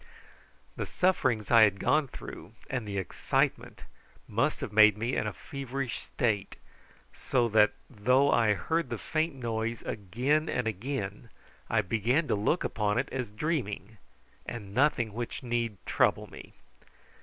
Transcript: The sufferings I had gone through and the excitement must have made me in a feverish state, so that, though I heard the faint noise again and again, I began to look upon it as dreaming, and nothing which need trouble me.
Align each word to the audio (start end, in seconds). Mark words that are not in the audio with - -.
The 0.77 0.87
sufferings 0.87 1.51
I 1.51 1.61
had 1.61 1.79
gone 1.79 2.07
through 2.07 2.53
and 2.71 2.87
the 2.87 2.97
excitement 2.97 3.83
must 4.27 4.61
have 4.61 4.73
made 4.73 4.97
me 4.97 5.15
in 5.15 5.27
a 5.27 5.31
feverish 5.33 5.99
state, 6.01 6.55
so 7.13 7.47
that, 7.49 7.73
though 7.87 8.31
I 8.31 8.55
heard 8.55 8.89
the 8.89 8.97
faint 8.97 9.35
noise 9.35 9.83
again 9.83 10.49
and 10.49 10.65
again, 10.65 11.29
I 11.69 11.83
began 11.83 12.27
to 12.29 12.33
look 12.33 12.63
upon 12.63 12.97
it 12.97 13.09
as 13.11 13.29
dreaming, 13.29 13.99
and 14.47 14.73
nothing 14.73 15.13
which 15.13 15.43
need 15.43 15.77
trouble 15.85 16.25
me. 16.31 16.53